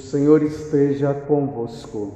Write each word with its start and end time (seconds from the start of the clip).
Senhor 0.00 0.42
esteja 0.42 1.14
convosco. 1.14 2.14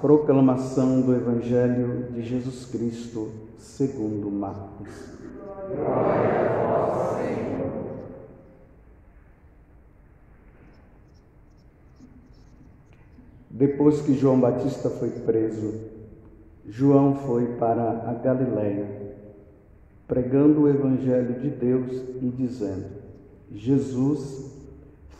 Proclamação 0.00 1.00
do 1.00 1.14
Evangelho 1.14 2.08
de 2.12 2.22
Jesus 2.22 2.66
Cristo, 2.66 3.30
segundo 3.58 4.30
Marcos. 4.30 4.88
Glória 5.74 6.50
a 6.50 6.66
vós, 6.66 7.16
Senhor. 7.16 7.72
Depois 13.50 14.02
que 14.02 14.14
João 14.14 14.38
Batista 14.38 14.90
foi 14.90 15.08
preso, 15.08 15.74
João 16.66 17.16
foi 17.16 17.46
para 17.56 18.08
a 18.08 18.14
Galiléia, 18.14 19.16
pregando 20.06 20.62
o 20.62 20.68
Evangelho 20.68 21.40
de 21.40 21.48
Deus 21.48 21.92
e 22.20 22.28
dizendo: 22.28 22.86
Jesus 23.50 24.53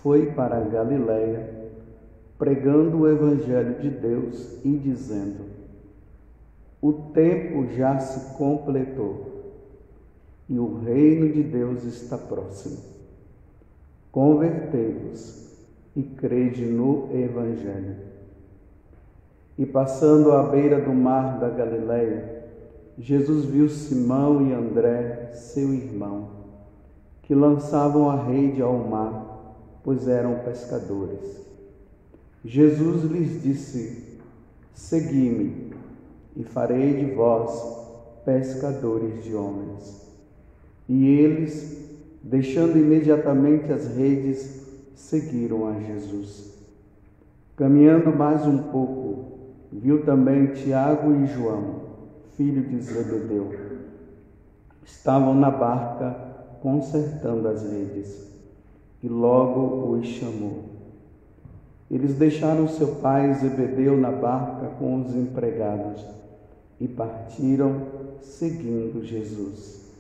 foi 0.05 0.27
para 0.33 0.59
a 0.59 0.61
Galiléia, 0.61 1.49
pregando 2.39 2.99
o 2.99 3.09
Evangelho 3.09 3.81
de 3.81 3.89
Deus 3.89 4.59
e 4.63 4.77
dizendo: 4.77 5.47
O 6.83 6.93
tempo 6.93 7.67
já 7.73 7.99
se 7.99 8.37
completou 8.37 9.33
e 10.47 10.59
o 10.59 10.79
reino 10.81 11.33
de 11.33 11.43
Deus 11.43 11.85
está 11.85 12.19
próximo. 12.19 12.77
Convertei-vos 14.13 15.57
e 15.97 16.03
crede 16.03 16.67
no 16.67 17.09
Evangelho. 17.11 17.97
E 19.57 19.65
passando 19.65 20.33
à 20.33 20.43
beira 20.43 20.83
do 20.83 20.93
mar 20.93 21.39
da 21.39 21.49
Galiléia, 21.49 22.45
Jesus 22.99 23.47
viu 23.47 23.71
Simão 23.71 24.47
e 24.47 24.53
André, 24.53 25.31
seu 25.33 25.73
irmão, 25.73 26.29
que 27.23 27.35
lançavam 27.35 28.11
a 28.11 28.23
rede 28.23 28.61
ao 28.61 28.77
mar 28.77 29.24
pois 29.85 30.09
eram 30.09 30.41
pescadores. 30.41 31.45
Jesus 32.43 33.05
lhes 33.05 33.43
disse: 33.43 34.19
Segui-me, 34.73 35.73
e 36.35 36.43
farei 36.43 36.95
de 36.95 37.15
vós 37.15 37.85
pescadores 38.25 39.23
de 39.23 39.35
homens. 39.35 40.03
E 40.89 41.07
eles, 41.07 41.79
deixando 42.23 42.79
imediatamente 42.79 43.71
as 43.71 43.87
redes, 43.95 44.67
seguiram 44.95 45.69
a 45.69 45.79
Jesus. 45.79 46.55
Caminhando 47.57 48.11
mais 48.11 48.47
um 48.47 48.59
pouco, 48.59 49.39
viu 49.71 50.05
também 50.05 50.53
Tiago 50.55 51.15
e 51.15 51.27
João, 51.27 51.83
filho 52.37 52.63
de 52.63 52.81
Zebedeu. 52.81 53.53
Estavam 54.85 55.35
na 55.35 55.51
barca 55.51 56.17
consertando 56.61 57.47
as 57.49 57.63
redes 57.63 58.34
e 59.05 59.09
logo 59.09 59.91
os 59.93 60.07
chamou. 60.07 60.65
Eles 61.91 62.15
deixaram 62.15 62.67
seu 62.67 62.89
pai 62.97 63.35
Zebedeu 63.35 63.99
na 63.99 64.11
barca 64.11 64.69
com 64.79 65.03
os 65.03 65.15
empregados 65.15 66.03
e 66.81 66.89
partiram 66.89 67.83
seguindo 68.23 69.05
Jesus. 69.05 69.93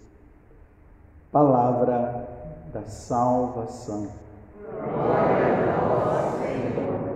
Palavra 1.30 2.26
da 2.72 2.84
salvação. 2.84 4.08
Glória 4.72 5.74
a 5.74 5.84
vós, 5.84 6.40
Senhor. 6.40 7.14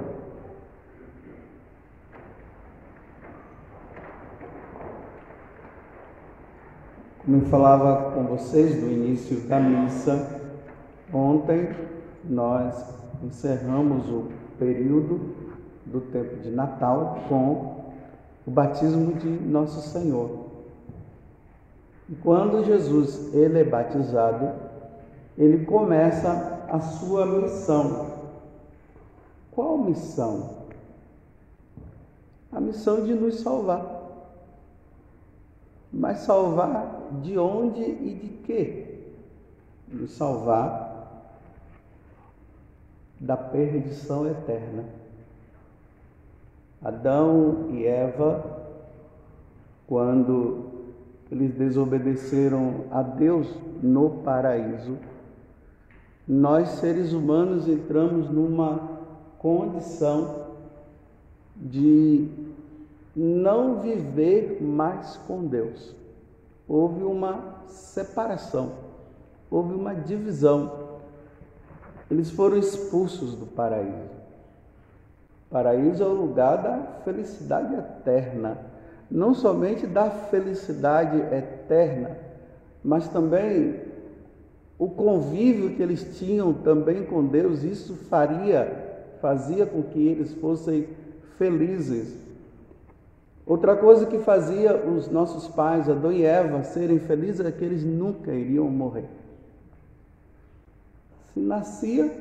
Como 7.25 7.36
eu 7.39 7.47
falava 7.47 8.11
com 8.12 8.25
vocês 8.25 8.78
no 8.78 8.91
início 8.91 9.41
da 9.48 9.59
missa, 9.59 10.38
Ontem 11.12 11.74
nós 12.24 12.94
encerramos 13.22 14.08
o 14.10 14.28
período 14.58 15.34
do 15.86 16.00
tempo 16.00 16.36
de 16.36 16.50
Natal 16.50 17.18
com 17.28 17.78
o 18.46 18.50
batismo 18.50 19.14
de 19.14 19.28
Nosso 19.28 19.80
Senhor. 19.88 20.46
E 22.08 22.14
quando 22.16 22.64
Jesus 22.64 23.34
ele 23.34 23.60
é 23.60 23.64
batizado, 23.64 24.50
ele 25.36 25.64
começa 25.64 26.66
a 26.68 26.80
sua 26.80 27.24
missão. 27.24 28.18
Qual 29.50 29.78
missão? 29.78 30.58
A 32.52 32.60
missão 32.60 33.04
de 33.04 33.14
nos 33.14 33.41
salvar. 33.41 33.97
Mas 35.92 36.18
salvar 36.18 37.00
de 37.22 37.38
onde 37.38 37.82
e 37.82 38.14
de 38.14 38.28
quê? 38.44 39.00
Nos 39.88 40.12
salvar 40.12 40.88
da 43.20 43.36
perdição 43.36 44.26
eterna. 44.26 44.84
Adão 46.82 47.68
e 47.70 47.84
Eva, 47.84 48.44
quando 49.86 50.66
eles 51.30 51.52
desobedeceram 51.54 52.84
a 52.90 53.02
Deus 53.02 53.52
no 53.82 54.22
paraíso, 54.22 54.96
nós 56.26 56.68
seres 56.68 57.12
humanos 57.12 57.66
entramos 57.66 58.30
numa 58.30 58.98
condição 59.38 60.46
de 61.56 62.28
não 63.16 63.80
viver 63.80 64.62
mais 64.62 65.16
com 65.26 65.46
Deus. 65.46 65.94
Houve 66.68 67.02
uma 67.02 67.62
separação, 67.66 68.72
houve 69.50 69.74
uma 69.74 69.94
divisão 69.94 70.88
eles 72.10 72.30
foram 72.30 72.56
expulsos 72.56 73.34
do 73.34 73.46
paraíso. 73.46 74.19
O 75.46 75.50
paraíso 75.50 76.02
é 76.02 76.06
o 76.06 76.12
lugar 76.12 76.56
da 76.62 76.78
felicidade 77.04 77.74
eterna, 77.74 78.58
não 79.10 79.34
somente 79.34 79.86
da 79.86 80.10
felicidade 80.10 81.18
eterna, 81.34 82.16
mas 82.84 83.08
também 83.08 83.80
o 84.78 84.88
convívio 84.88 85.74
que 85.74 85.82
eles 85.82 86.18
tinham 86.18 86.52
também 86.52 87.04
com 87.04 87.24
Deus, 87.24 87.62
isso 87.62 87.94
faria, 88.08 89.10
fazia 89.20 89.66
com 89.66 89.82
que 89.82 90.06
eles 90.06 90.32
fossem 90.34 90.88
felizes. 91.36 92.14
Outra 93.47 93.74
coisa 93.74 94.06
que 94.06 94.18
fazia 94.18 94.76
os 94.76 95.10
nossos 95.10 95.48
pais, 95.48 95.88
Adão 95.88 96.12
e 96.12 96.22
Eva, 96.22 96.62
serem 96.62 96.98
felizes 96.98 97.44
é 97.44 97.50
que 97.50 97.64
eles 97.64 97.82
nunca 97.82 98.32
iriam 98.32 98.66
morrer 98.66 99.08
nascia 101.38 102.12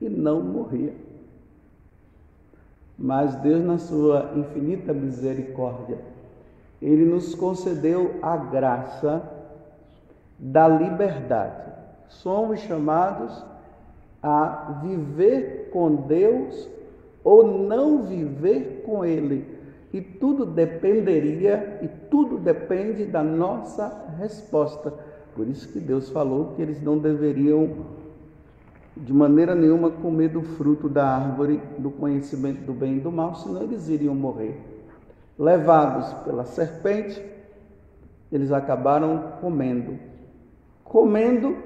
e 0.00 0.08
não 0.08 0.40
morria. 0.40 0.94
Mas 2.98 3.34
Deus, 3.36 3.64
na 3.64 3.78
sua 3.78 4.32
infinita 4.36 4.92
misericórdia, 4.92 5.98
Ele 6.80 7.04
nos 7.04 7.34
concedeu 7.34 8.16
a 8.22 8.36
graça 8.36 9.22
da 10.38 10.68
liberdade. 10.68 11.72
Somos 12.08 12.60
chamados 12.60 13.44
a 14.22 14.80
viver 14.82 15.70
com 15.72 15.94
Deus 15.94 16.68
ou 17.24 17.46
não 17.46 18.02
viver 18.02 18.82
com 18.84 19.04
Ele. 19.04 19.60
E 19.92 20.00
tudo 20.00 20.46
dependeria 20.46 21.78
e 21.82 21.88
tudo 22.08 22.38
depende 22.38 23.04
da 23.04 23.22
nossa 23.22 24.14
resposta 24.18 24.94
por 25.34 25.48
isso 25.48 25.68
que 25.68 25.80
Deus 25.80 26.08
falou 26.10 26.54
que 26.54 26.62
eles 26.62 26.82
não 26.82 26.98
deveriam 26.98 27.86
de 28.96 29.12
maneira 29.12 29.54
nenhuma 29.54 29.90
comer 29.90 30.28
do 30.28 30.42
fruto 30.42 30.88
da 30.88 31.06
árvore 31.06 31.60
do 31.78 31.90
conhecimento 31.90 32.60
do 32.62 32.72
bem 32.72 32.98
e 32.98 33.00
do 33.00 33.10
mal, 33.10 33.34
senão 33.34 33.62
eles 33.62 33.88
iriam 33.88 34.14
morrer. 34.14 34.60
Levados 35.38 36.12
pela 36.24 36.44
serpente, 36.44 37.22
eles 38.30 38.52
acabaram 38.52 39.32
comendo. 39.40 39.98
Comendo, 40.84 41.56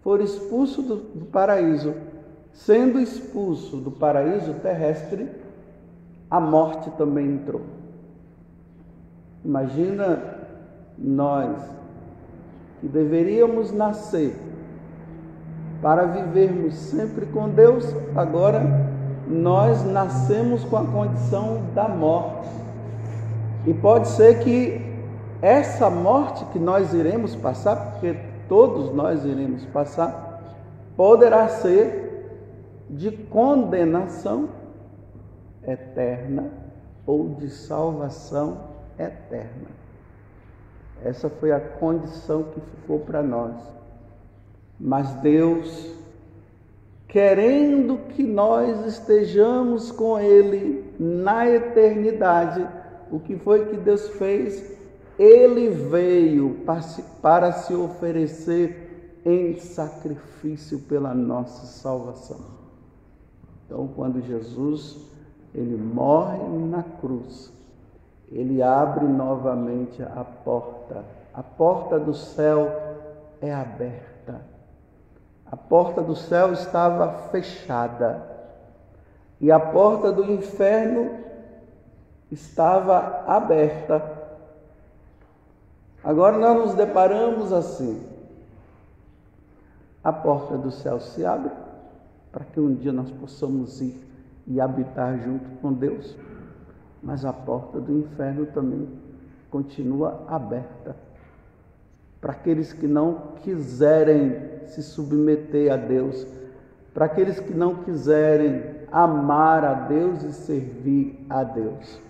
foram 0.00 0.24
expulsos 0.24 0.84
do, 0.84 0.96
do 0.96 1.26
paraíso. 1.26 1.94
Sendo 2.52 2.98
expulso 2.98 3.76
do 3.76 3.90
paraíso 3.90 4.54
terrestre, 4.54 5.28
a 6.30 6.40
morte 6.40 6.90
também 6.92 7.26
entrou. 7.26 7.62
Imagina 9.44 10.38
nós 10.98 11.78
que 12.80 12.88
deveríamos 12.88 13.72
nascer 13.72 14.34
para 15.80 16.04
vivermos 16.06 16.74
sempre 16.74 17.26
com 17.26 17.48
Deus, 17.48 17.84
agora 18.16 18.62
nós 19.28 19.84
nascemos 19.84 20.64
com 20.64 20.76
a 20.76 20.84
condição 20.84 21.62
da 21.74 21.88
morte. 21.88 22.48
E 23.66 23.74
pode 23.74 24.08
ser 24.08 24.40
que 24.40 24.80
essa 25.40 25.88
morte 25.88 26.44
que 26.46 26.58
nós 26.58 26.92
iremos 26.92 27.36
passar, 27.36 27.92
porque 27.92 28.16
todos 28.48 28.92
nós 28.92 29.24
iremos 29.24 29.64
passar, 29.66 30.42
poderá 30.96 31.48
ser 31.48 32.08
de 32.90 33.12
condenação 33.12 34.48
eterna 35.66 36.50
ou 37.06 37.34
de 37.34 37.50
salvação 37.50 38.58
eterna. 38.98 39.77
Essa 41.04 41.28
foi 41.28 41.52
a 41.52 41.60
condição 41.60 42.44
que 42.44 42.60
ficou 42.60 43.00
para 43.00 43.22
nós. 43.22 43.54
Mas 44.78 45.10
Deus, 45.14 45.92
querendo 47.06 47.98
que 48.10 48.22
nós 48.22 48.84
estejamos 48.86 49.90
com 49.90 50.18
Ele 50.18 50.88
na 50.98 51.48
eternidade. 51.48 52.66
O 53.10 53.20
que 53.20 53.36
foi 53.36 53.66
que 53.66 53.76
Deus 53.76 54.08
fez? 54.10 54.76
Ele 55.18 55.68
veio 55.68 56.64
para 57.22 57.52
se 57.52 57.74
oferecer 57.74 59.20
em 59.24 59.58
sacrifício 59.58 60.80
pela 60.80 61.14
nossa 61.14 61.66
salvação. 61.66 62.58
Então, 63.66 63.88
quando 63.94 64.22
Jesus 64.22 64.96
ele 65.54 65.76
morre 65.76 66.38
na 66.66 66.82
cruz, 66.82 67.52
ele 68.30 68.62
abre 68.62 69.06
novamente 69.06 70.02
a 70.02 70.24
porta. 70.24 71.04
A 71.32 71.42
porta 71.42 71.98
do 71.98 72.14
céu 72.14 72.70
é 73.40 73.52
aberta. 73.52 74.40
A 75.50 75.56
porta 75.56 76.02
do 76.02 76.14
céu 76.14 76.52
estava 76.52 77.28
fechada 77.30 78.22
e 79.40 79.50
a 79.50 79.58
porta 79.58 80.12
do 80.12 80.30
inferno 80.30 81.10
estava 82.30 83.24
aberta. 83.26 84.18
Agora 86.04 86.36
nós 86.36 86.66
nos 86.66 86.74
deparamos 86.74 87.52
assim. 87.52 88.02
A 90.04 90.12
porta 90.12 90.56
do 90.56 90.70
céu 90.70 91.00
se 91.00 91.24
abre 91.24 91.50
para 92.30 92.44
que 92.44 92.60
um 92.60 92.74
dia 92.74 92.92
nós 92.92 93.10
possamos 93.10 93.80
ir 93.80 94.06
e 94.46 94.60
habitar 94.60 95.18
junto 95.18 95.48
com 95.60 95.72
Deus, 95.72 96.16
mas 97.02 97.24
a 97.24 97.32
porta 97.32 97.80
do 97.80 97.92
inferno 97.92 98.46
também 98.46 98.88
continua 99.50 100.24
aberta 100.28 100.96
para 102.20 102.32
aqueles 102.32 102.72
que 102.72 102.86
não 102.86 103.32
quiserem 103.42 104.36
se 104.66 104.82
submeter 104.82 105.72
a 105.72 105.76
Deus, 105.76 106.26
para 106.92 107.06
aqueles 107.06 107.38
que 107.38 107.54
não 107.54 107.76
quiserem 107.76 108.62
amar 108.90 109.64
a 109.64 109.74
Deus 109.74 110.22
e 110.22 110.32
servir 110.32 111.24
a 111.30 111.44
Deus. 111.44 112.00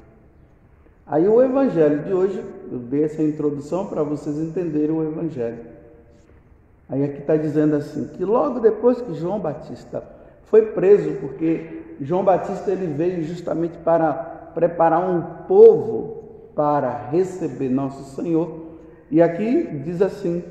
Aí 1.06 1.29
o 1.29 1.43
Evangelho 1.43 2.02
de 2.05 2.12
hoje, 2.12 2.44
eu 2.70 2.79
dei 2.79 3.05
essa 3.05 3.23
introdução 3.23 3.87
para 3.87 4.02
vocês 4.02 4.38
entenderem 4.38 4.90
o 4.90 5.02
Evangelho. 5.02 5.64
Aí 6.88 7.05
aqui 7.05 7.19
está 7.19 7.37
dizendo 7.37 7.76
assim, 7.76 8.08
que 8.08 8.25
logo 8.25 8.61
depois 8.61 9.00
que 9.00 9.14
João 9.14 9.38
Batista 9.38 10.02
foi 10.44 10.67
preso, 10.73 11.19
porque 11.20 11.96
João 12.00 12.25
Batista 12.25 12.70
ele 12.70 12.87
veio 12.87 13.23
justamente 13.25 13.76
para 13.79 14.38
preparar 14.55 15.00
um 15.09 15.45
povo 15.47 16.50
para 16.55 17.09
receber 17.11 17.69
nosso 17.69 18.17
Senhor. 18.17 18.67
E 19.11 19.23
aqui 19.23 19.62
diz 19.85 20.03
assim, 20.03 20.43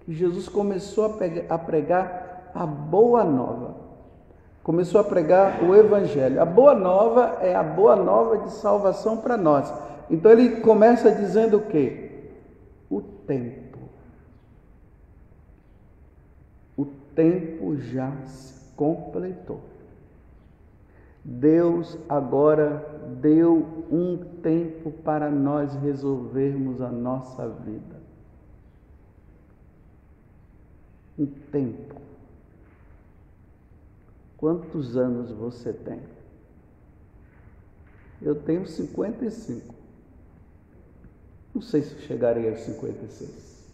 que 0.00 0.12
Jesus 0.12 0.48
começou 0.48 1.18
a 1.48 1.58
pregar 1.58 2.50
a 2.54 2.64
boa 2.64 3.24
nova. 3.24 3.76
Começou 4.62 5.00
a 5.00 5.04
pregar 5.04 5.64
o 5.64 5.74
Evangelho. 5.74 6.40
A 6.40 6.44
boa 6.44 6.74
nova 6.74 7.38
é 7.40 7.54
a 7.54 7.62
boa 7.62 7.96
nova 7.96 8.38
de 8.38 8.50
salvação 8.52 9.16
para 9.16 9.36
nós. 9.36 9.72
Então 10.10 10.30
ele 10.30 10.60
começa 10.60 11.10
dizendo 11.10 11.58
o 11.58 11.62
quê? 11.62 12.10
O 12.90 13.00
tempo. 13.00 13.78
O 16.76 16.84
tempo 17.14 17.76
já 17.76 18.12
se 18.26 18.74
completou. 18.76 19.69
Deus 21.30 21.96
agora 22.08 22.84
deu 23.20 23.86
um 23.88 24.16
tempo 24.42 24.90
para 24.90 25.30
nós 25.30 25.72
resolvermos 25.76 26.80
a 26.80 26.90
nossa 26.90 27.48
vida. 27.48 28.00
Um 31.16 31.26
tempo. 31.26 31.94
Quantos 34.36 34.96
anos 34.96 35.30
você 35.30 35.72
tem? 35.72 36.00
Eu 38.20 38.34
tenho 38.34 38.66
55. 38.66 39.72
Não 41.54 41.62
sei 41.62 41.82
se 41.82 41.94
chegarei 42.00 42.50
aos 42.50 42.58
56. 42.58 43.70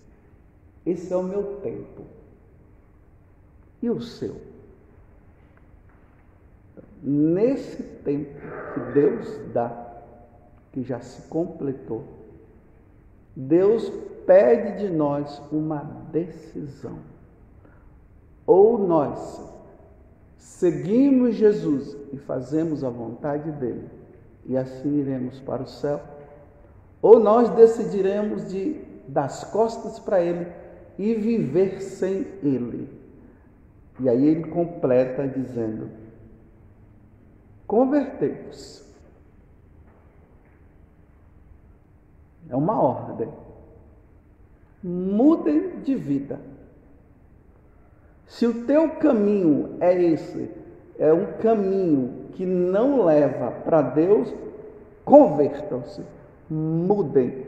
Esse 0.84 1.10
é 1.10 1.16
o 1.16 1.22
meu 1.22 1.58
tempo. 1.62 2.04
E 3.80 3.88
o 3.88 3.98
seu? 4.02 4.55
Nesse 7.06 7.82
tempo 7.82 8.34
que 8.74 8.80
Deus 8.92 9.40
dá, 9.52 10.02
que 10.72 10.82
já 10.82 11.00
se 11.00 11.28
completou, 11.28 12.04
Deus 13.34 13.88
pede 14.26 14.86
de 14.86 14.92
nós 14.92 15.40
uma 15.52 15.78
decisão. 16.10 16.98
Ou 18.44 18.78
nós 18.78 19.40
seguimos 20.36 21.36
Jesus 21.36 21.96
e 22.12 22.16
fazemos 22.18 22.82
a 22.82 22.90
vontade 22.90 23.50
dele, 23.52 23.88
e 24.44 24.56
assim 24.56 24.98
iremos 24.98 25.38
para 25.40 25.62
o 25.62 25.66
céu 25.66 26.00
ou 27.06 27.20
nós 27.20 27.50
decidiremos 27.50 28.50
de 28.50 28.84
das 29.06 29.44
costas 29.44 30.00
para 30.00 30.20
ele 30.20 30.48
e 30.98 31.14
viver 31.14 31.80
sem 31.80 32.26
ele. 32.42 32.88
E 34.00 34.08
aí 34.08 34.26
ele 34.26 34.50
completa 34.50 35.28
dizendo: 35.28 35.88
convertei-vos. 37.66 38.84
É 42.48 42.56
uma 42.56 42.80
ordem. 42.80 43.28
Mudem 44.82 45.80
de 45.80 45.94
vida. 45.94 46.40
Se 48.26 48.46
o 48.46 48.64
teu 48.66 48.90
caminho 48.96 49.76
é 49.80 50.00
esse, 50.00 50.50
é 50.98 51.12
um 51.12 51.32
caminho 51.38 52.26
que 52.32 52.44
não 52.44 53.04
leva 53.04 53.50
para 53.50 53.82
Deus, 53.82 54.32
convertam-se 55.04 56.02
mudem. 56.48 57.46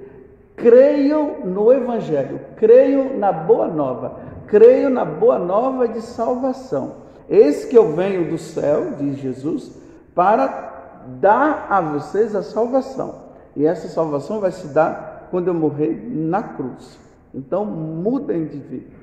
Creiam 0.56 1.44
no 1.44 1.73
Evangelho, 1.73 2.41
creiam 2.56 3.17
na 3.17 3.31
boa 3.31 3.69
nova, 3.69 4.20
creiam 4.47 4.91
na 4.91 5.05
boa 5.05 5.38
nova 5.38 5.87
de 5.87 6.00
salvação. 6.00 7.09
Eis 7.29 7.65
que 7.65 7.76
eu 7.76 7.93
venho 7.93 8.29
do 8.29 8.38
céu, 8.38 8.94
diz 8.99 9.19
Jesus, 9.19 9.70
para 10.19 11.05
dar 11.20 11.69
a 11.70 11.81
vocês 11.81 12.35
a 12.35 12.43
salvação. 12.43 13.26
E 13.55 13.65
essa 13.65 13.87
salvação 13.87 14.41
vai 14.41 14.50
se 14.50 14.67
dar 14.67 15.29
quando 15.31 15.47
eu 15.47 15.55
morrer 15.55 15.94
na 16.11 16.43
cruz. 16.43 16.99
Então 17.32 17.65
mudem 17.65 18.49
de 18.49 18.59
vida. 18.59 18.97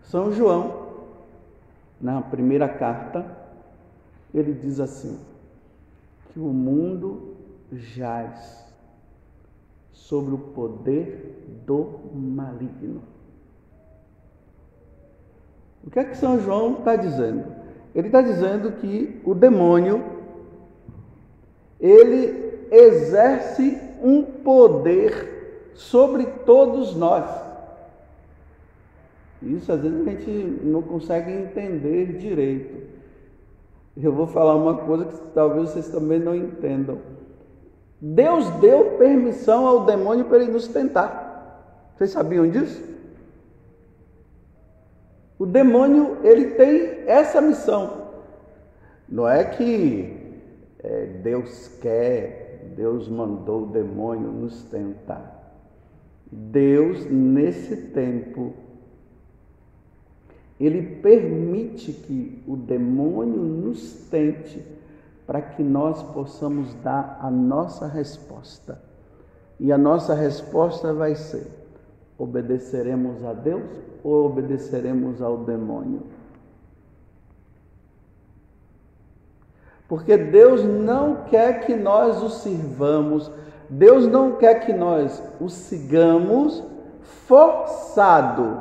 São 0.00 0.32
João, 0.32 0.94
na 2.00 2.22
primeira 2.22 2.66
carta, 2.66 3.22
ele 4.32 4.54
diz 4.54 4.80
assim: 4.80 5.20
que 6.32 6.40
o 6.40 6.48
mundo 6.54 7.34
jaz 7.70 8.64
sobre 9.92 10.34
o 10.34 10.38
poder 10.38 11.60
do 11.66 12.00
maligno. 12.14 13.02
O 15.86 15.90
que 15.90 15.98
é 15.98 16.04
que 16.04 16.16
São 16.16 16.40
João 16.40 16.78
está 16.78 16.96
dizendo? 16.96 17.44
Ele 17.94 18.08
está 18.08 18.22
dizendo 18.22 18.72
que 18.72 19.20
o 19.22 19.34
demônio 19.34 20.13
ele 21.80 22.66
exerce 22.70 23.78
um 24.02 24.22
poder 24.22 25.70
sobre 25.74 26.26
todos 26.44 26.94
nós. 26.94 27.24
Isso 29.42 29.70
às 29.70 29.80
vezes 29.80 30.06
a 30.06 30.10
gente 30.10 30.30
não 30.62 30.82
consegue 30.82 31.30
entender 31.30 32.16
direito. 32.16 32.94
Eu 33.96 34.12
vou 34.12 34.26
falar 34.26 34.54
uma 34.56 34.78
coisa 34.78 35.04
que 35.04 35.16
talvez 35.34 35.70
vocês 35.70 35.88
também 35.88 36.18
não 36.18 36.34
entendam. 36.34 36.98
Deus 38.00 38.48
deu 38.60 38.96
permissão 38.98 39.66
ao 39.66 39.84
demônio 39.84 40.24
para 40.24 40.38
ele 40.38 40.52
nos 40.52 40.66
tentar. 40.68 41.92
Vocês 41.96 42.10
sabiam 42.10 42.48
disso? 42.48 42.82
O 45.38 45.46
demônio 45.46 46.18
ele 46.22 46.52
tem 46.52 47.04
essa 47.06 47.40
missão. 47.40 48.04
Não 49.08 49.28
é 49.28 49.44
que 49.44 50.13
é, 50.84 51.06
Deus 51.22 51.68
quer, 51.80 52.72
Deus 52.76 53.08
mandou 53.08 53.62
o 53.62 53.66
demônio 53.66 54.30
nos 54.30 54.64
tentar. 54.64 55.32
Deus 56.30 57.06
nesse 57.06 57.88
tempo 57.88 58.52
ele 60.60 60.82
permite 61.00 61.92
que 61.92 62.42
o 62.46 62.56
demônio 62.56 63.42
nos 63.42 64.08
tente 64.08 64.64
para 65.26 65.40
que 65.40 65.62
nós 65.62 66.02
possamos 66.02 66.74
dar 66.74 67.18
a 67.20 67.30
nossa 67.30 67.86
resposta. 67.86 68.80
E 69.58 69.72
a 69.72 69.78
nossa 69.78 70.14
resposta 70.14 70.92
vai 70.92 71.14
ser: 71.14 71.46
obedeceremos 72.18 73.24
a 73.24 73.32
Deus 73.32 73.68
ou 74.02 74.26
obedeceremos 74.26 75.22
ao 75.22 75.38
demônio? 75.38 76.02
Porque 79.94 80.16
Deus 80.16 80.64
não 80.64 81.18
quer 81.30 81.60
que 81.60 81.76
nós 81.76 82.20
o 82.20 82.28
sirvamos, 82.28 83.30
Deus 83.70 84.08
não 84.08 84.32
quer 84.32 84.66
que 84.66 84.72
nós 84.72 85.22
o 85.40 85.48
sigamos 85.48 86.64
forçado. 87.28 88.58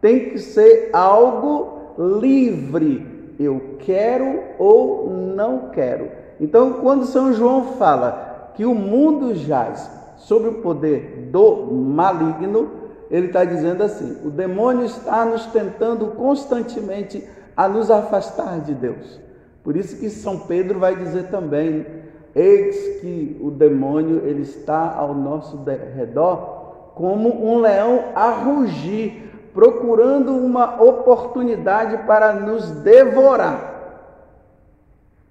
Tem 0.00 0.30
que 0.30 0.38
ser 0.38 0.90
algo 0.92 1.96
livre 1.98 3.34
eu 3.40 3.76
quero 3.80 4.40
ou 4.56 5.10
não 5.10 5.70
quero. 5.70 6.12
Então, 6.40 6.74
quando 6.74 7.06
São 7.06 7.32
João 7.32 7.72
fala 7.72 8.52
que 8.54 8.64
o 8.64 8.72
mundo 8.72 9.34
jaz 9.34 9.90
sobre 10.16 10.48
o 10.48 10.62
poder 10.62 11.28
do 11.32 11.72
maligno, 11.72 12.70
ele 13.10 13.26
está 13.26 13.44
dizendo 13.44 13.82
assim: 13.82 14.16
o 14.24 14.30
demônio 14.30 14.84
está 14.84 15.24
nos 15.24 15.44
tentando 15.46 16.06
constantemente 16.12 17.28
a 17.56 17.66
nos 17.68 17.90
afastar 17.90 18.60
de 18.60 18.74
Deus. 18.74 19.31
Por 19.62 19.76
isso 19.76 19.98
que 19.98 20.10
São 20.10 20.40
Pedro 20.40 20.78
vai 20.78 20.96
dizer 20.96 21.28
também: 21.28 21.86
eis 22.34 23.00
que 23.00 23.38
o 23.40 23.50
demônio 23.50 24.26
ele 24.26 24.42
está 24.42 24.94
ao 24.94 25.14
nosso 25.14 25.62
redor 25.94 26.92
como 26.94 27.46
um 27.46 27.60
leão 27.60 28.12
a 28.14 28.30
rugir, 28.30 29.50
procurando 29.54 30.34
uma 30.36 30.82
oportunidade 30.82 32.06
para 32.06 32.32
nos 32.32 32.70
devorar, 32.70 33.72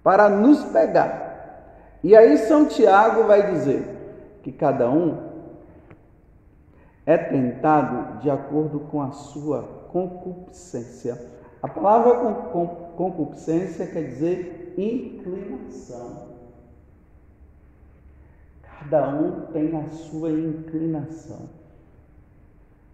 para 0.04 0.30
nos 0.30 0.64
pegar. 0.66 1.30
E 2.04 2.16
aí 2.16 2.38
São 2.38 2.66
Tiago 2.66 3.24
vai 3.24 3.52
dizer 3.52 4.40
que 4.42 4.52
cada 4.52 4.90
um 4.90 5.30
é 7.06 7.18
tentado 7.18 8.20
de 8.20 8.30
acordo 8.30 8.80
com 8.80 9.02
a 9.02 9.12
sua 9.12 9.64
concupiscência. 9.92 11.18
A 11.62 11.68
palavra 11.68 12.16
concupiscência 13.02 13.88
quer 13.88 14.04
dizer 14.04 14.76
inclinação. 14.78 16.30
Cada 18.62 19.10
um 19.10 19.48
tem 19.48 19.76
a 19.76 19.90
sua 19.90 20.30
inclinação. 20.30 21.50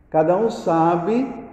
Cada 0.09 0.37
um 0.37 0.49
sabe 0.49 1.45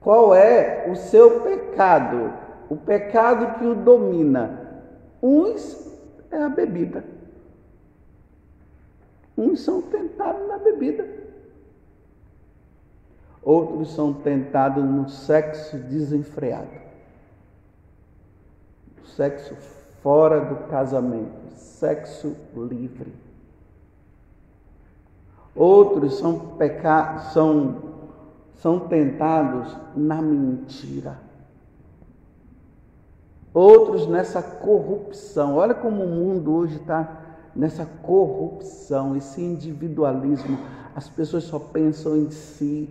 qual 0.00 0.34
é 0.34 0.90
o 0.90 0.96
seu 0.96 1.40
pecado, 1.40 2.32
o 2.70 2.76
pecado 2.76 3.58
que 3.58 3.66
o 3.66 3.74
domina. 3.74 4.82
Uns 5.22 5.92
é 6.30 6.42
a 6.42 6.48
bebida. 6.48 7.04
Uns 9.36 9.60
são 9.60 9.82
tentados 9.82 10.48
na 10.48 10.56
bebida. 10.56 11.06
Outros 13.42 13.94
são 13.94 14.14
tentados 14.14 14.82
no 14.82 15.08
sexo 15.08 15.76
desenfreado, 15.76 16.85
sexo 19.14 19.54
fora 20.02 20.40
do 20.40 20.68
casamento, 20.68 21.50
sexo 21.54 22.36
livre. 22.54 23.12
Outros 25.54 26.18
são 26.18 26.38
pecados, 26.58 27.32
são, 27.32 27.76
são 28.56 28.80
tentados 28.80 29.74
na 29.96 30.20
mentira. 30.20 31.18
Outros 33.54 34.06
nessa 34.06 34.42
corrupção. 34.42 35.56
Olha 35.56 35.72
como 35.72 36.04
o 36.04 36.08
mundo 36.08 36.54
hoje 36.54 36.76
está 36.76 37.22
nessa 37.54 37.86
corrupção, 37.86 39.16
esse 39.16 39.40
individualismo. 39.40 40.58
As 40.94 41.08
pessoas 41.08 41.44
só 41.44 41.58
pensam 41.58 42.16
em 42.16 42.30
si, 42.30 42.88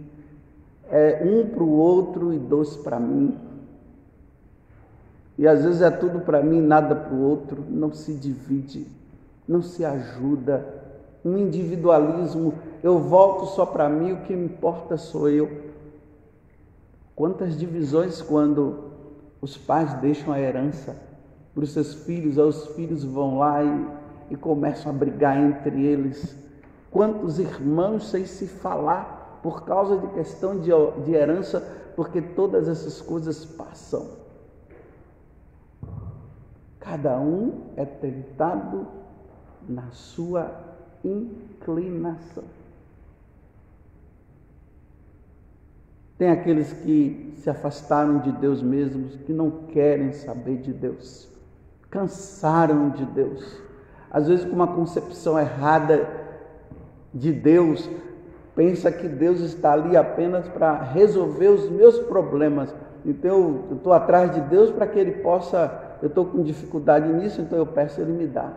é 0.90 1.22
um 1.24 1.48
para 1.50 1.64
o 1.64 1.72
outro 1.72 2.34
e 2.34 2.40
dois 2.40 2.76
para 2.76 3.00
mim. 3.00 3.38
E 5.38 5.48
às 5.48 5.64
vezes 5.64 5.82
é 5.82 5.92
tudo 5.92 6.20
para 6.20 6.42
mim, 6.42 6.62
nada 6.62 6.96
para 6.96 7.14
o 7.14 7.22
outro, 7.22 7.64
não 7.70 7.92
se 7.92 8.14
divide, 8.14 8.88
não 9.48 9.62
se 9.62 9.84
ajuda. 9.84 10.66
Um 11.24 11.38
individualismo, 11.38 12.54
eu 12.82 13.00
volto 13.00 13.48
só 13.48 13.66
para 13.66 13.90
mim, 13.90 14.14
o 14.14 14.22
que 14.22 14.34
importa 14.34 14.96
sou 14.96 15.30
eu. 15.30 15.66
Quantas 17.16 17.58
divisões 17.58 18.22
quando 18.22 18.92
os 19.42 19.58
pais 19.58 19.94
deixam 19.96 20.34
a 20.34 20.40
herança 20.40 20.96
para 21.54 21.64
os 21.64 21.72
seus 21.72 21.94
filhos, 21.94 22.38
aí 22.38 22.46
os 22.46 22.68
filhos 22.68 23.04
vão 23.04 23.38
lá 23.38 23.64
e, 23.64 23.88
e 24.32 24.36
começam 24.36 24.92
a 24.92 24.96
brigar 24.96 25.38
entre 25.38 25.84
eles. 25.84 26.36
Quantos 26.92 27.40
irmãos 27.40 28.10
sem 28.10 28.26
se 28.26 28.48
falar 28.48 29.40
por 29.42 29.64
causa 29.64 29.98
de 29.98 30.08
questão 30.08 30.60
de, 30.60 30.72
de 31.04 31.14
herança, 31.14 31.62
porque 31.96 32.22
todas 32.22 32.68
essas 32.68 33.02
coisas 33.02 33.46
passam. 33.46 34.25
Cada 36.86 37.20
um 37.20 37.72
é 37.76 37.84
tentado 37.84 38.88
na 39.68 39.90
sua 39.90 40.52
inclinação. 41.04 42.44
Tem 46.18 46.30
aqueles 46.30 46.72
que 46.72 47.34
se 47.38 47.50
afastaram 47.50 48.20
de 48.20 48.32
Deus 48.32 48.62
mesmos, 48.62 49.16
que 49.18 49.34
não 49.34 49.50
querem 49.68 50.14
saber 50.14 50.58
de 50.58 50.72
Deus, 50.72 51.28
cansaram 51.90 52.92
de 52.92 53.06
Deus, 53.06 53.60
às 54.10 54.28
vezes 54.28 54.46
com 54.46 54.56
uma 54.56 54.68
concepção 54.74 55.38
errada 55.38 56.08
de 57.14 57.34
Deus, 57.34 57.90
pensa 58.56 58.90
que 58.90 59.10
Deus 59.10 59.42
está 59.42 59.74
ali 59.74 59.98
apenas 59.98 60.48
para 60.48 60.82
resolver 60.82 61.48
os 61.48 61.70
meus 61.70 62.00
problemas. 62.00 62.74
Então 63.06 63.66
eu 63.70 63.76
estou 63.76 63.92
atrás 63.92 64.34
de 64.34 64.40
Deus 64.42 64.72
para 64.72 64.88
que 64.88 64.98
Ele 64.98 65.12
possa. 65.22 65.85
Eu 66.06 66.10
estou 66.10 66.26
com 66.26 66.44
dificuldade 66.44 67.12
nisso, 67.12 67.42
então 67.42 67.58
eu 67.58 67.66
peço 67.66 68.00
Ele 68.00 68.12
me 68.12 68.28
dá. 68.28 68.54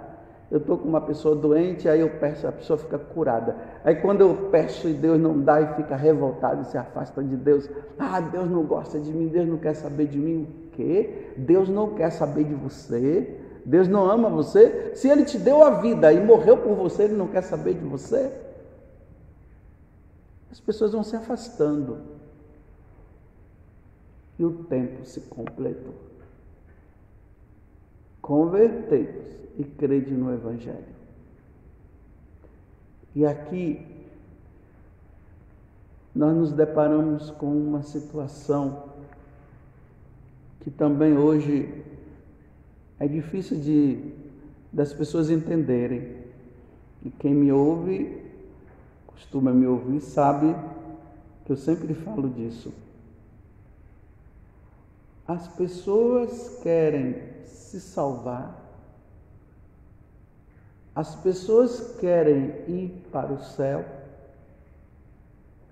Eu 0.50 0.58
estou 0.58 0.76
com 0.76 0.86
uma 0.86 1.00
pessoa 1.00 1.34
doente, 1.34 1.88
aí 1.88 2.00
eu 2.00 2.10
peço, 2.10 2.46
a 2.46 2.52
pessoa 2.52 2.78
fica 2.78 2.98
curada. 2.98 3.56
Aí 3.82 3.96
quando 3.96 4.20
eu 4.20 4.48
peço 4.50 4.86
e 4.86 4.92
Deus 4.92 5.18
não 5.18 5.40
dá 5.40 5.60
e 5.60 5.74
fica 5.74 5.96
revoltado 5.96 6.60
e 6.60 6.64
se 6.66 6.76
afasta 6.76 7.22
de 7.22 7.36
Deus, 7.36 7.66
ah, 7.98 8.20
Deus 8.20 8.50
não 8.50 8.64
gosta 8.64 9.00
de 9.00 9.10
mim, 9.10 9.28
Deus 9.28 9.48
não 9.48 9.56
quer 9.56 9.72
saber 9.72 10.08
de 10.08 10.18
mim. 10.18 10.42
O 10.42 10.70
quê? 10.72 11.32
Deus 11.38 11.70
não 11.70 11.94
quer 11.94 12.10
saber 12.10 12.44
de 12.44 12.54
você? 12.54 13.40
Deus 13.64 13.88
não 13.88 14.10
ama 14.10 14.28
você? 14.28 14.92
Se 14.94 15.08
Ele 15.08 15.24
te 15.24 15.38
deu 15.38 15.62
a 15.64 15.70
vida 15.80 16.12
e 16.12 16.22
morreu 16.22 16.58
por 16.58 16.74
você, 16.74 17.04
Ele 17.04 17.14
não 17.14 17.28
quer 17.28 17.42
saber 17.42 17.72
de 17.74 17.84
você? 17.84 18.30
as 20.50 20.60
pessoas 20.60 20.92
vão 20.92 21.04
se 21.04 21.14
afastando. 21.14 21.98
E 24.38 24.44
o 24.44 24.64
tempo 24.64 25.04
se 25.04 25.20
completou. 25.22 25.94
Convertei-vos 28.28 29.26
e 29.56 29.64
crede 29.64 30.12
no 30.12 30.30
Evangelho. 30.30 30.84
E 33.14 33.24
aqui 33.24 33.86
nós 36.14 36.36
nos 36.36 36.52
deparamos 36.52 37.30
com 37.30 37.46
uma 37.46 37.82
situação 37.82 38.90
que 40.60 40.70
também 40.70 41.16
hoje 41.16 41.82
é 43.00 43.08
difícil 43.08 43.58
de 43.58 44.12
das 44.70 44.92
pessoas 44.92 45.30
entenderem. 45.30 46.18
E 47.02 47.08
quem 47.08 47.32
me 47.32 47.50
ouve 47.50 48.14
costuma 49.06 49.52
me 49.52 49.66
ouvir 49.66 50.02
sabe 50.02 50.54
que 51.46 51.52
eu 51.52 51.56
sempre 51.56 51.94
falo 51.94 52.28
disso. 52.28 52.74
As 55.26 55.48
pessoas 55.48 56.60
querem 56.62 57.37
se 57.48 57.80
salvar, 57.80 58.54
as 60.94 61.14
pessoas 61.16 61.96
querem 61.98 62.46
ir 62.66 63.06
para 63.12 63.32
o 63.32 63.42
céu 63.42 63.84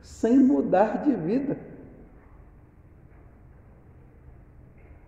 sem 0.03 0.39
mudar 0.39 1.03
de 1.03 1.13
vida, 1.13 1.59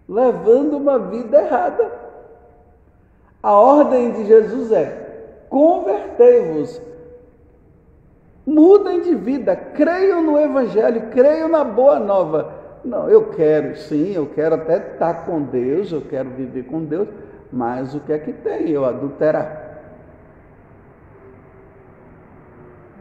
levando 0.08 0.76
uma 0.76 0.98
vida 0.98 1.40
errada. 1.40 2.08
A 3.40 3.52
ordem 3.52 4.12
de 4.12 4.26
Jesus 4.26 4.72
é: 4.72 5.44
convertei-vos 5.48 6.80
Mudem 8.48 9.02
de 9.02 9.14
vida, 9.14 9.54
creiam 9.54 10.22
no 10.22 10.40
Evangelho, 10.40 11.10
creiam 11.10 11.50
na 11.50 11.62
boa 11.62 11.98
nova. 11.98 12.57
Não, 12.85 13.08
eu 13.08 13.30
quero, 13.30 13.76
sim, 13.76 14.12
eu 14.12 14.26
quero 14.26 14.54
até 14.54 14.76
estar 14.76 15.26
com 15.26 15.42
Deus, 15.42 15.92
eu 15.92 16.00
quero 16.02 16.30
viver 16.30 16.64
com 16.64 16.85
Deus, 16.85 17.08
mas 17.52 17.94
o 17.94 18.00
que 18.00 18.12
é 18.12 18.18
que 18.18 18.32
tem 18.32 18.70
eu 18.70 18.85
adulterar? 18.85 19.66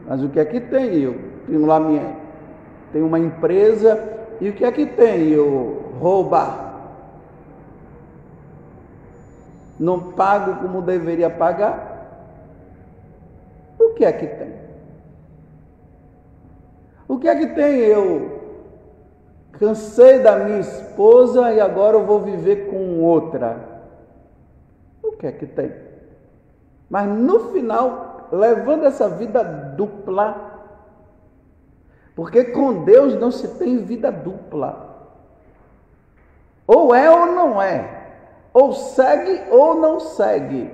Mas 0.06 0.22
o 0.22 0.28
que 0.28 0.40
é 0.40 0.44
que 0.44 0.60
tem 0.60 1.00
eu? 1.00 1.16
Tenho 1.46 1.66
lá 1.66 1.78
minha, 1.78 2.16
tenho 2.92 3.06
uma 3.06 3.18
empresa, 3.18 4.02
e 4.40 4.48
o 4.48 4.52
que 4.52 4.64
é 4.64 4.72
que 4.72 4.86
tem 4.86 5.28
eu 5.28 5.92
roubar? 5.98 6.66
Não 9.78 10.12
pago 10.12 10.60
como 10.60 10.82
deveria 10.82 11.30
pagar? 11.30 11.88
O 13.78 13.90
que 13.90 14.04
é 14.04 14.12
que 14.12 14.26
tem? 14.26 14.52
O 17.06 17.18
que 17.18 17.28
é 17.28 17.36
que 17.36 17.46
tem 17.54 17.76
eu? 17.78 18.37
Cansei 19.58 20.20
da 20.20 20.36
minha 20.36 20.60
esposa 20.60 21.52
e 21.52 21.60
agora 21.60 21.96
eu 21.96 22.06
vou 22.06 22.20
viver 22.20 22.70
com 22.70 23.00
outra. 23.00 23.56
O 25.02 25.12
que 25.12 25.26
é 25.26 25.32
que 25.32 25.46
tem? 25.46 25.72
Mas 26.88 27.08
no 27.08 27.52
final, 27.52 28.28
levando 28.30 28.86
essa 28.86 29.08
vida 29.08 29.42
dupla, 29.42 30.48
porque 32.14 32.44
com 32.44 32.84
Deus 32.84 33.14
não 33.14 33.30
se 33.30 33.48
tem 33.58 33.78
vida 33.78 34.12
dupla. 34.12 34.88
Ou 36.66 36.94
é 36.94 37.10
ou 37.10 37.26
não 37.26 37.60
é. 37.60 38.06
Ou 38.52 38.72
segue 38.72 39.42
ou 39.50 39.74
não 39.74 39.98
segue. 39.98 40.70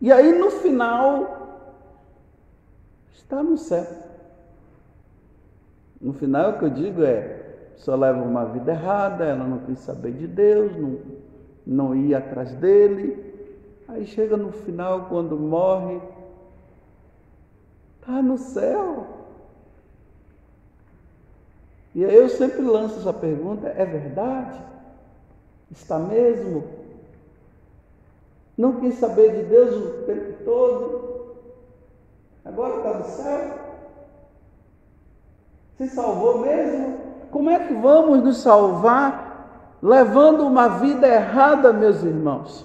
E 0.00 0.12
aí 0.12 0.32
no 0.32 0.50
final 0.50 1.58
está 3.12 3.42
no 3.42 3.56
céu. 3.56 4.05
No 6.00 6.12
final 6.12 6.50
o 6.50 6.58
que 6.58 6.64
eu 6.64 6.70
digo 6.70 7.02
é, 7.02 7.42
só 7.76 7.94
leva 7.94 8.22
uma 8.22 8.44
vida 8.44 8.72
errada, 8.72 9.24
ela 9.24 9.44
não 9.44 9.58
quis 9.58 9.78
saber 9.80 10.12
de 10.12 10.26
Deus, 10.26 10.76
não, 10.76 10.98
não 11.66 11.94
ia 11.94 12.18
atrás 12.18 12.54
dele. 12.54 13.24
Aí 13.88 14.06
chega 14.06 14.36
no 14.36 14.50
final, 14.50 15.06
quando 15.08 15.38
morre, 15.38 16.00
está 18.00 18.20
no 18.20 18.36
céu. 18.36 19.06
E 21.94 22.04
aí 22.04 22.14
eu 22.14 22.28
sempre 22.28 22.62
lanço 22.62 22.98
essa 23.00 23.12
pergunta: 23.12 23.68
é 23.68 23.84
verdade? 23.84 24.60
Está 25.70 25.98
mesmo? 25.98 26.64
Não 28.56 28.80
quis 28.80 28.94
saber 28.96 29.36
de 29.36 29.42
Deus 29.44 29.74
o 29.74 30.02
tempo 30.04 30.44
todo? 30.44 31.36
Agora 32.44 32.76
está 32.76 32.98
no 32.98 33.04
céu? 33.04 33.65
Se 35.76 35.88
salvou 35.88 36.38
mesmo? 36.38 36.96
Como 37.30 37.50
é 37.50 37.58
que 37.58 37.74
vamos 37.74 38.22
nos 38.22 38.38
salvar 38.38 39.76
levando 39.82 40.46
uma 40.46 40.68
vida 40.68 41.06
errada, 41.06 41.70
meus 41.70 42.02
irmãos? 42.02 42.64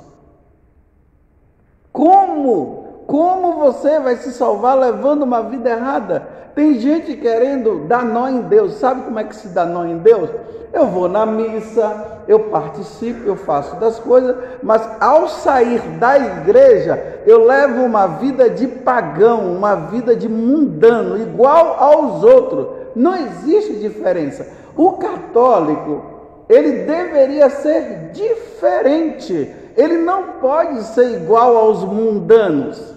Como? 1.91 3.03
Como 3.05 3.53
você 3.59 3.99
vai 3.99 4.15
se 4.15 4.31
salvar 4.31 4.77
levando 4.77 5.23
uma 5.23 5.41
vida 5.41 5.69
errada? 5.69 6.25
Tem 6.55 6.79
gente 6.79 7.17
querendo 7.17 7.85
dar 7.85 8.05
nó 8.05 8.29
em 8.29 8.43
Deus. 8.43 8.75
Sabe 8.75 9.01
como 9.01 9.19
é 9.19 9.25
que 9.25 9.35
se 9.35 9.49
dá 9.49 9.65
nó 9.65 9.83
em 9.83 9.97
Deus? 9.97 10.29
Eu 10.71 10.87
vou 10.87 11.09
na 11.09 11.25
missa, 11.25 12.21
eu 12.29 12.39
participo, 12.49 13.27
eu 13.27 13.35
faço 13.35 13.75
das 13.75 13.99
coisas, 13.99 14.37
mas 14.63 14.87
ao 15.01 15.27
sair 15.27 15.81
da 15.99 16.17
igreja, 16.17 17.21
eu 17.25 17.43
levo 17.43 17.83
uma 17.83 18.07
vida 18.07 18.49
de 18.49 18.67
pagão, 18.67 19.53
uma 19.53 19.75
vida 19.75 20.15
de 20.15 20.29
mundano, 20.29 21.21
igual 21.21 21.75
aos 21.77 22.23
outros. 22.23 22.80
Não 22.95 23.15
existe 23.15 23.79
diferença. 23.79 24.47
O 24.75 24.93
católico, 24.93 26.03
ele 26.49 26.83
deveria 26.83 27.49
ser 27.49 28.11
diferente. 28.11 29.53
Ele 29.75 29.97
não 29.97 30.33
pode 30.33 30.83
ser 30.83 31.21
igual 31.21 31.55
aos 31.55 31.83
mundanos. 31.83 32.93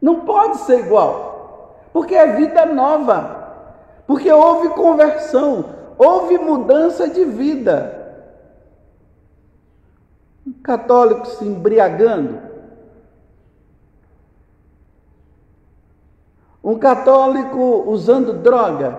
Não 0.00 0.20
pode 0.20 0.58
ser 0.58 0.80
igual. 0.80 1.80
Porque 1.92 2.14
é 2.14 2.32
vida 2.36 2.66
nova. 2.66 3.36
Porque 4.06 4.30
houve 4.30 4.68
conversão, 4.70 5.64
houve 5.98 6.38
mudança 6.38 7.08
de 7.08 7.24
vida. 7.24 7.96
Um 10.46 10.52
católico 10.62 11.26
se 11.26 11.44
embriagando. 11.44 12.38
Um 16.66 16.76
católico 16.80 17.84
usando 17.86 18.32
drogas. 18.32 18.96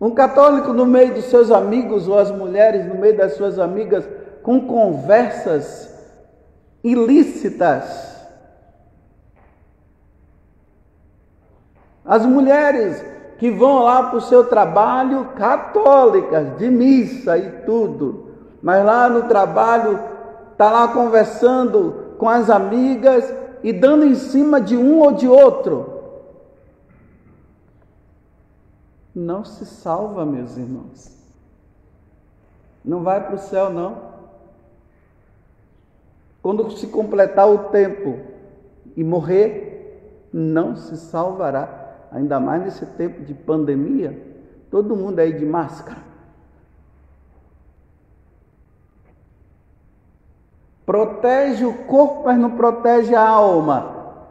Um 0.00 0.10
católico 0.10 0.72
no 0.72 0.84
meio 0.84 1.14
dos 1.14 1.26
seus 1.26 1.52
amigos 1.52 2.08
ou 2.08 2.18
as 2.18 2.28
mulheres 2.28 2.84
no 2.84 2.96
meio 2.96 3.16
das 3.16 3.34
suas 3.34 3.60
amigas 3.60 4.04
com 4.42 4.66
conversas 4.66 5.96
ilícitas. 6.82 8.18
As 12.04 12.26
mulheres 12.26 13.00
que 13.38 13.52
vão 13.52 13.84
lá 13.84 14.08
para 14.08 14.18
o 14.18 14.22
seu 14.22 14.46
trabalho 14.46 15.26
católicas, 15.36 16.58
de 16.58 16.68
missa 16.68 17.38
e 17.38 17.50
tudo, 17.64 18.34
mas 18.60 18.84
lá 18.84 19.08
no 19.08 19.28
trabalho 19.28 20.00
está 20.50 20.72
lá 20.72 20.88
conversando 20.88 22.16
com 22.18 22.28
as 22.28 22.50
amigas 22.50 23.32
e 23.62 23.72
dando 23.72 24.04
em 24.04 24.14
cima 24.14 24.60
de 24.60 24.76
um 24.76 25.00
ou 25.00 25.12
de 25.12 25.28
outro. 25.28 25.98
não 29.18 29.44
se 29.44 29.66
salva, 29.66 30.24
meus 30.24 30.56
irmãos. 30.56 31.16
Não 32.84 33.02
vai 33.02 33.24
para 33.26 33.34
o 33.34 33.38
céu, 33.38 33.68
não. 33.68 34.08
Quando 36.40 36.70
se 36.70 36.86
completar 36.86 37.50
o 37.50 37.70
tempo 37.70 38.20
e 38.96 39.02
morrer, 39.02 40.28
não 40.32 40.76
se 40.76 40.96
salvará. 40.96 42.06
Ainda 42.12 42.40
mais 42.40 42.62
nesse 42.62 42.86
tempo 42.86 43.22
de 43.22 43.34
pandemia, 43.34 44.18
todo 44.70 44.96
mundo 44.96 45.18
aí 45.18 45.32
de 45.32 45.44
máscara. 45.44 46.07
Protege 50.88 51.66
o 51.66 51.74
corpo, 51.84 52.22
mas 52.24 52.38
não 52.38 52.52
protege 52.52 53.14
a 53.14 53.28
alma. 53.28 54.24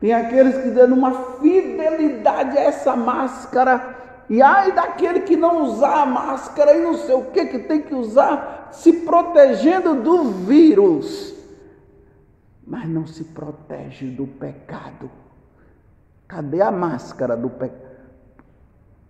Tem 0.00 0.14
aqueles 0.14 0.56
que 0.62 0.70
dão 0.70 0.96
uma 0.96 1.12
fidelidade 1.12 2.56
a 2.56 2.62
essa 2.62 2.96
máscara. 2.96 3.96
E 4.30 4.40
ai 4.40 4.72
daquele 4.72 5.20
que 5.20 5.36
não 5.36 5.64
usar 5.64 6.04
a 6.04 6.06
máscara 6.06 6.74
e 6.74 6.80
não 6.80 6.94
sei 6.94 7.14
o 7.14 7.26
que 7.26 7.44
que 7.44 7.58
tem 7.58 7.82
que 7.82 7.94
usar, 7.94 8.70
se 8.72 8.94
protegendo 9.04 9.96
do 9.96 10.24
vírus, 10.24 11.34
mas 12.66 12.88
não 12.88 13.06
se 13.06 13.24
protege 13.24 14.06
do 14.06 14.26
pecado. 14.26 15.10
Cadê 16.26 16.62
a 16.62 16.70
máscara 16.70 17.36
do 17.36 17.52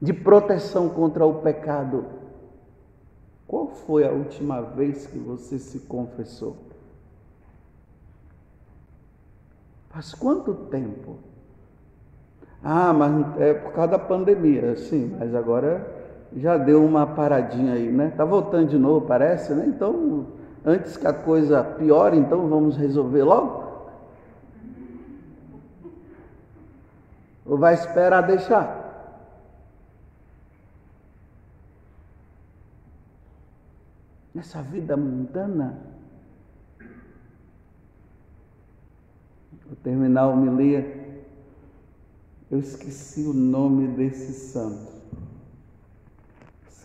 de 0.02 0.12
proteção 0.12 0.88
contra 0.88 1.24
o 1.24 1.34
pecado? 1.34 2.19
Qual 3.50 3.66
foi 3.66 4.06
a 4.06 4.12
última 4.12 4.60
vez 4.60 5.08
que 5.08 5.18
você 5.18 5.58
se 5.58 5.80
confessou? 5.80 6.56
Faz 9.88 10.14
quanto 10.14 10.54
tempo? 10.54 11.16
Ah, 12.62 12.92
mas 12.92 13.40
é 13.40 13.52
por 13.52 13.72
causa 13.72 13.90
da 13.90 13.98
pandemia, 13.98 14.76
sim, 14.76 15.16
mas 15.18 15.34
agora 15.34 15.84
já 16.36 16.56
deu 16.56 16.84
uma 16.84 17.04
paradinha 17.04 17.72
aí, 17.72 17.90
né? 17.90 18.12
Tá 18.16 18.24
voltando 18.24 18.68
de 18.68 18.78
novo, 18.78 19.04
parece, 19.04 19.52
né? 19.52 19.64
Então, 19.66 20.28
antes 20.64 20.96
que 20.96 21.08
a 21.08 21.12
coisa 21.12 21.64
piore, 21.64 22.16
então 22.16 22.48
vamos 22.48 22.76
resolver 22.76 23.24
logo? 23.24 23.64
Ou 27.44 27.58
vai 27.58 27.74
esperar 27.74 28.20
deixar? 28.20 28.79
Nessa 34.40 34.62
vida 34.62 34.96
mundana, 34.96 35.78
Vou 39.66 39.76
terminar 39.82 40.22
a 40.22 40.28
homilia. 40.28 41.20
Eu 42.50 42.58
esqueci 42.58 43.24
o 43.24 43.34
nome 43.34 43.86
desse 43.88 44.32
santo. 44.32 44.92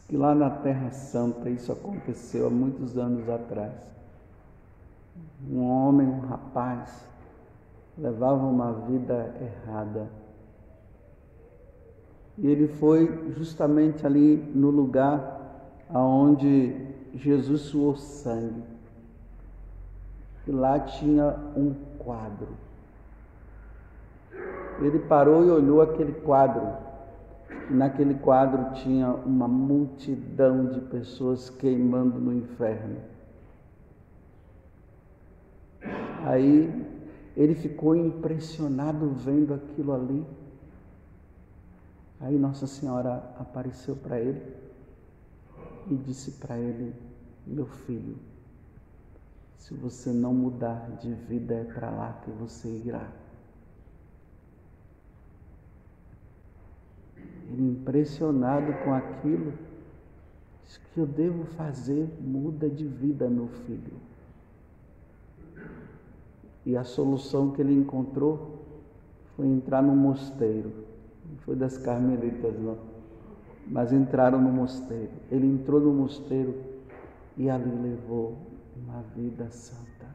Que 0.10 0.18
lá 0.18 0.36
na 0.36 0.50
Terra 0.50 0.91
Santa 0.91 1.50
isso 1.50 1.72
aconteceu 1.72 2.48
há 2.48 2.50
muitos 2.50 2.98
anos 2.98 3.30
atrás. 3.30 3.74
Um 5.50 5.63
homem, 5.63 6.08
um 6.10 6.20
rapaz, 6.20 7.08
levava 7.98 8.46
uma 8.46 8.74
vida 8.74 9.34
errada. 9.39 10.10
E 12.38 12.48
ele 12.48 12.68
foi 12.68 13.32
justamente 13.38 14.06
ali 14.06 14.36
no 14.54 14.70
lugar 14.70 15.36
aonde 15.89 16.95
Jesus 17.15 17.62
suou 17.62 17.95
sangue. 17.95 18.63
E 20.45 20.51
lá 20.51 20.80
tinha 20.80 21.36
um 21.56 21.73
quadro. 21.97 22.49
Ele 24.82 24.99
parou 24.99 25.45
e 25.45 25.49
olhou 25.49 25.82
aquele 25.82 26.12
quadro. 26.12 26.67
E 27.69 27.73
naquele 27.73 28.15
quadro 28.15 28.73
tinha 28.75 29.10
uma 29.10 29.47
multidão 29.47 30.65
de 30.67 30.82
pessoas 30.82 31.49
queimando 31.49 32.19
no 32.19 32.34
inferno. 32.34 32.97
Aí 36.25 36.86
ele 37.36 37.56
ficou 37.56 37.95
impressionado 37.95 39.10
vendo 39.12 39.54
aquilo 39.54 39.93
ali. 39.93 40.25
Aí 42.19 42.38
Nossa 42.38 42.67
Senhora 42.67 43.23
apareceu 43.39 43.95
para 43.95 44.19
ele 44.19 44.64
e 45.89 45.95
disse 45.95 46.32
para 46.32 46.58
ele: 46.58 46.93
Meu 47.45 47.65
filho, 47.65 48.17
se 49.58 49.74
você 49.74 50.12
não 50.12 50.34
mudar 50.34 50.91
de 51.02 51.13
vida, 51.13 51.56
é 51.56 51.63
para 51.63 51.89
lá 51.89 52.13
que 52.24 52.32
você 52.32 52.69
irá. 52.69 53.10
Ele 57.52 57.69
impressionado 57.69 58.74
com 58.84 58.93
aquilo, 58.93 59.54
disse 60.63 60.80
que 60.80 61.00
eu 61.00 61.06
devo 61.06 61.45
fazer 61.45 62.08
muda 62.19 62.69
de 62.69 62.86
vida, 62.86 63.30
meu 63.30 63.48
filho. 63.48 63.93
E 66.65 66.76
a 66.76 66.84
solução 66.84 67.52
que 67.52 67.62
ele 67.62 67.74
encontrou 67.74 68.65
foi 69.36 69.45
entrar 69.45 69.84
num 69.84 69.95
mosteiro 69.95 70.71
Não 71.30 71.38
foi 71.39 71.56
das 71.56 71.78
carmelitas, 71.78 72.60
não. 72.60 72.95
Mas 73.67 73.91
entraram 73.91 74.39
no 74.39 74.51
mosteiro. 74.51 75.12
Ele 75.32 75.47
entrou 75.47 75.80
no 75.80 75.93
mosteiro 75.93 76.56
e 77.38 77.49
ali 77.49 77.69
levou 77.69 78.38
uma 78.75 79.01
vida 79.15 79.49
santa. 79.49 80.06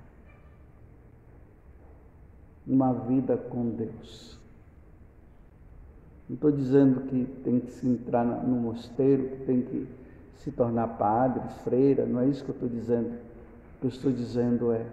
Uma 2.66 2.92
vida 2.92 3.36
com 3.36 3.70
Deus. 3.70 4.38
Não 6.28 6.34
estou 6.34 6.52
dizendo 6.52 7.00
que 7.08 7.24
tem 7.42 7.58
que 7.58 7.72
se 7.72 7.88
entrar 7.88 8.24
no 8.24 8.56
mosteiro, 8.56 9.30
que 9.30 9.44
tem 9.44 9.62
que 9.62 9.88
se 10.36 10.52
tornar 10.52 10.86
padre, 10.96 11.42
freira, 11.64 12.06
não 12.06 12.20
é 12.20 12.26
isso 12.26 12.44
que 12.44 12.50
eu 12.50 12.54
estou 12.54 12.68
dizendo. 12.68 13.08
O 13.08 13.80
que 13.80 13.86
eu 13.86 13.88
estou 13.88 14.12
dizendo 14.12 14.72
é 14.72 14.86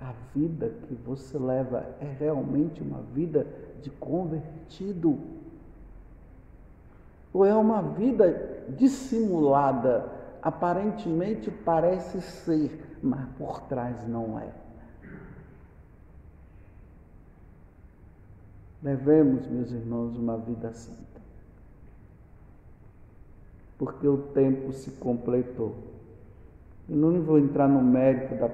a 0.00 0.12
vida 0.34 0.72
que 0.86 0.94
você 0.94 1.38
leva 1.38 1.86
é 2.00 2.16
realmente 2.18 2.82
uma 2.82 3.00
vida 3.14 3.46
de 3.82 3.90
convertido? 3.90 5.18
Ou 7.36 7.44
é 7.44 7.54
uma 7.54 7.82
vida 7.82 8.64
dissimulada? 8.70 10.10
Aparentemente 10.40 11.50
parece 11.50 12.22
ser, 12.22 12.96
mas 13.02 13.28
por 13.36 13.60
trás 13.64 14.08
não 14.08 14.40
é. 14.40 14.48
Levemos, 18.82 19.46
meus 19.48 19.70
irmãos, 19.70 20.16
uma 20.16 20.38
vida 20.38 20.72
santa. 20.72 21.20
Porque 23.76 24.08
o 24.08 24.16
tempo 24.16 24.72
se 24.72 24.92
completou. 24.92 25.74
E 26.88 26.94
não 26.94 27.20
vou 27.20 27.38
entrar 27.38 27.68
no 27.68 27.82
mérito 27.82 28.34
da, 28.34 28.48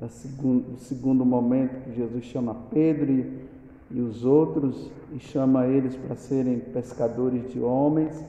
da 0.00 0.08
segundo, 0.08 0.70
do 0.70 0.78
segundo 0.78 1.22
momento 1.22 1.84
que 1.84 1.92
Jesus 1.92 2.24
chama 2.24 2.56
Pedro 2.70 3.12
e, 3.12 3.46
e 3.90 4.00
os 4.00 4.24
outros 4.24 4.90
e 5.12 5.18
chama 5.18 5.66
eles 5.66 5.96
para 5.96 6.14
serem 6.14 6.60
pescadores 6.60 7.50
de 7.50 7.60
homens, 7.60 8.22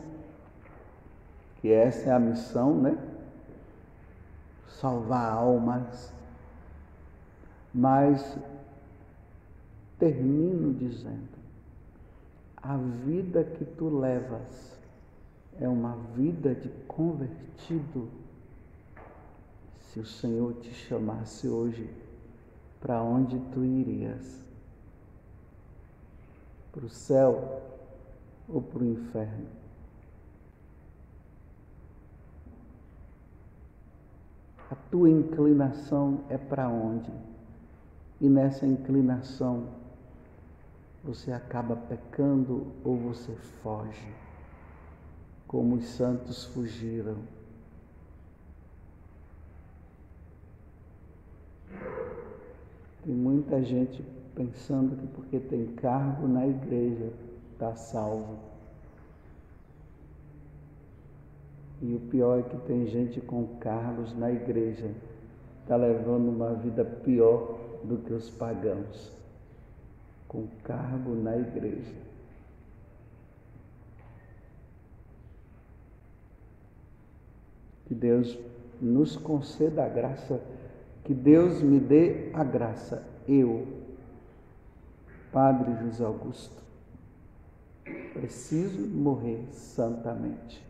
que 1.57 1.71
essa 1.71 2.09
é 2.09 2.13
a 2.13 2.19
missão, 2.19 2.79
né? 2.79 2.97
Salvar 4.67 5.33
almas. 5.33 6.13
Mas 7.73 8.37
termino 9.97 10.73
dizendo: 10.73 11.37
a 12.55 12.77
vida 12.77 13.43
que 13.43 13.65
tu 13.65 13.89
levas 13.89 14.77
é 15.59 15.67
uma 15.67 15.97
vida 16.15 16.55
de 16.55 16.69
convertido 16.87 18.07
se 19.81 19.99
o 19.99 20.05
Senhor 20.05 20.53
te 20.61 20.73
chamasse 20.73 21.47
hoje, 21.47 21.89
para 22.79 23.01
onde 23.01 23.37
tu 23.51 23.65
irias? 23.65 24.48
Para 26.79 26.85
o 26.85 26.89
céu 26.89 27.61
ou 28.47 28.61
para 28.61 28.79
o 28.79 28.85
inferno? 28.85 29.47
A 34.71 34.75
tua 34.89 35.09
inclinação 35.09 36.23
é 36.29 36.37
para 36.37 36.69
onde? 36.69 37.11
E 38.21 38.29
nessa 38.29 38.65
inclinação 38.65 39.67
você 41.03 41.33
acaba 41.33 41.75
pecando 41.75 42.67
ou 42.85 42.95
você 42.95 43.35
foge, 43.61 44.15
como 45.49 45.75
os 45.75 45.85
santos 45.85 46.45
fugiram. 46.45 47.17
Tem 53.03 53.13
muita 53.13 53.61
gente 53.61 54.01
pensando 54.39 54.95
que 54.95 55.05
porque 55.07 55.37
tem 55.37 55.65
cargo 55.75 56.25
na 56.25 56.47
igreja 56.47 57.11
está 57.51 57.75
salvo. 57.75 58.39
E 61.81 61.93
o 61.93 61.99
pior 62.09 62.39
é 62.39 62.43
que 62.43 62.55
tem 62.59 62.87
gente 62.87 63.19
com 63.19 63.45
cargos 63.57 64.17
na 64.17 64.31
igreja, 64.31 64.89
está 65.61 65.75
levando 65.75 66.29
uma 66.29 66.53
vida 66.53 66.85
pior 66.85 67.59
do 67.83 67.97
que 67.97 68.13
os 68.13 68.29
pagãos, 68.29 69.11
com 70.25 70.47
cargo 70.63 71.15
na 71.15 71.35
igreja. 71.35 71.95
Que 77.87 77.93
Deus 77.93 78.37
nos 78.79 79.17
conceda 79.17 79.83
a 79.83 79.89
graça 79.89 80.41
que 81.09 81.13
Deus 81.15 81.59
me 81.63 81.79
dê 81.79 82.29
a 82.33 82.43
graça, 82.43 83.03
eu, 83.27 83.78
Padre 85.31 85.75
José 85.83 86.03
Augusto, 86.03 86.61
preciso 88.13 88.87
morrer 88.87 89.47
santamente. 89.51 90.63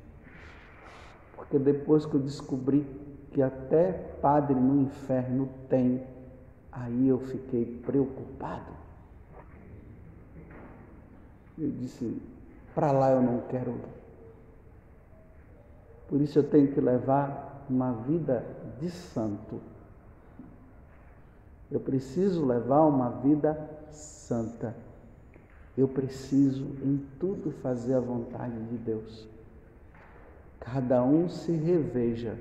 Porque 1.36 1.58
depois 1.58 2.06
que 2.06 2.16
eu 2.16 2.20
descobri 2.20 2.86
que 3.32 3.42
até 3.42 3.94
padre 4.22 4.56
no 4.56 4.82
inferno 4.82 5.50
tem, 5.70 6.04
aí 6.72 7.08
eu 7.08 7.20
fiquei 7.20 7.66
preocupado. 7.86 8.72
Eu 11.58 11.72
disse: 11.72 12.22
para 12.76 12.92
lá 12.92 13.12
eu 13.12 13.22
não 13.22 13.42
quero 13.50 13.72
ir. 13.72 14.00
Por 16.08 16.22
isso 16.22 16.40
eu 16.40 16.44
tenho 16.44 16.72
que 16.74 16.82
levar 16.82 17.66
uma 17.70 17.94
vida 17.94 18.44
de 18.80 18.90
santo 18.90 19.62
eu 21.72 21.80
preciso 21.80 22.46
levar 22.46 22.86
uma 22.86 23.10
vida 23.10 23.58
santa. 23.92 24.76
Eu 25.78 25.88
preciso 25.88 26.66
em 26.84 27.02
tudo 27.20 27.52
fazer 27.52 27.94
a 27.94 28.00
vontade 28.00 28.60
de 28.66 28.78
Deus. 28.78 29.28
Cada 30.60 31.04
um 31.04 31.30
se 31.30 31.52
reveja. 31.52 32.36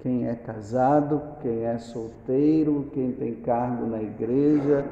Quem 0.00 0.28
é 0.28 0.34
casado, 0.34 1.22
quem 1.40 1.64
é 1.64 1.78
solteiro, 1.78 2.90
quem 2.92 3.12
tem 3.12 3.36
cargo 3.36 3.86
na 3.86 4.02
igreja, 4.02 4.86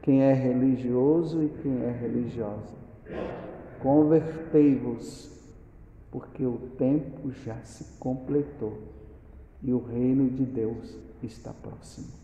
quem 0.00 0.22
é 0.22 0.32
religioso 0.32 1.42
e 1.42 1.48
quem 1.62 1.82
é 1.82 1.90
religiosa. 1.90 2.74
Convertei-vos, 3.82 5.30
porque 6.10 6.46
o 6.46 6.56
tempo 6.78 7.30
já 7.32 7.56
se 7.64 7.98
completou 7.98 8.78
e 9.62 9.74
o 9.74 9.78
reino 9.78 10.30
de 10.30 10.44
Deus 10.44 10.96
está 11.22 11.52
próximo. 11.52 12.23